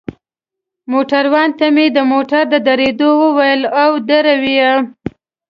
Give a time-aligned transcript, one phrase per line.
[0.91, 4.73] موټروان ته مې د موټر د درولو وویل، او ودروه يې.